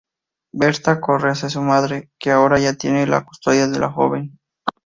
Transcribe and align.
Bertha 0.51 0.99
corre 0.99 1.29
hacia 1.29 1.49
su 1.51 1.61
madre, 1.61 2.09
que 2.17 2.31
ahora 2.31 2.57
ya 2.59 2.73
tiene 2.73 3.05
la 3.05 3.23
custodia 3.23 3.67
de 3.67 3.77
la 3.77 3.91
joven. 3.91 4.39